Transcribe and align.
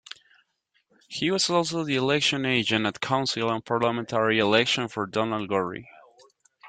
He 1.09 1.29
was 1.29 1.47
also 1.47 1.83
the 1.83 1.95
election 1.95 2.43
agent 2.43 2.87
at 2.87 3.01
council 3.01 3.51
and 3.51 3.63
parliamentary 3.63 4.39
elections 4.39 4.91
for 4.93 5.05
Donald 5.05 5.47
Gorrie. 5.47 5.87